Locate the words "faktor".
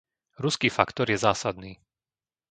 0.77-1.07